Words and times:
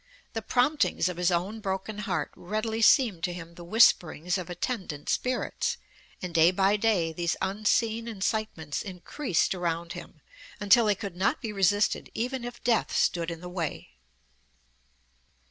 The 0.33 0.41
promptings 0.41 1.09
of 1.09 1.17
his 1.17 1.29
own 1.31 1.59
broken 1.59 1.99
heart 1.99 2.31
readily 2.35 2.81
seemed 2.81 3.23
to 3.25 3.33
him 3.33 3.53
the 3.53 3.63
whisperings 3.63 4.35
of 4.39 4.49
attendant 4.49 5.09
spirits; 5.09 5.77
and 6.23 6.33
day 6.33 6.49
by 6.49 6.75
day 6.75 7.13
these 7.13 7.35
unseen 7.39 8.07
incitements 8.07 8.81
increased 8.81 9.53
around 9.53 9.93
him, 9.93 10.21
until 10.59 10.85
they 10.87 10.95
could 10.95 11.15
not 11.15 11.39
be 11.39 11.53
resisted 11.53 12.09
even 12.15 12.43
if 12.43 12.63
death 12.63 12.95
stood 12.97 13.29
in 13.29 13.41
the 13.41 13.47
way. 13.47 13.89